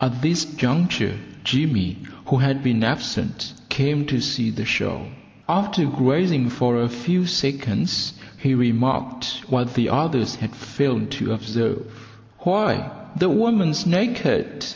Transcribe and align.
At 0.00 0.20
this 0.20 0.44
juncture 0.44 1.14
Jimmy, 1.44 1.98
who 2.26 2.38
had 2.38 2.60
been 2.64 2.82
absent, 2.82 3.52
came 3.68 4.04
to 4.06 4.20
see 4.20 4.50
the 4.50 4.64
show. 4.64 5.06
After 5.48 5.84
gazing 5.86 6.48
for 6.48 6.76
a 6.80 6.88
few 6.88 7.24
seconds 7.26 8.14
he 8.36 8.52
remarked 8.52 9.42
what 9.48 9.74
the 9.74 9.90
others 9.90 10.34
had 10.34 10.56
failed 10.56 11.12
to 11.12 11.32
observe, 11.32 11.86
"Why, 12.40 12.90
the 13.16 13.28
woman's 13.28 13.86
naked!" 13.86 14.66